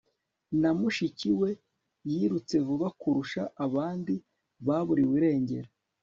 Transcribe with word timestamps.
na 0.61 0.69
mushiki 0.79 1.29
we, 1.39 1.49
yirutse 2.11 2.55
vuba 2.67 2.87
kurusha 2.99 3.41
abandi. 3.65 4.15
baburiwe 4.67 5.13
irengero 5.19 5.69